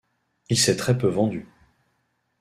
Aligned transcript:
Il 0.49 0.57
s'est 0.57 0.77
très 0.77 0.97
peu 0.97 1.05
vendu. 1.07 1.47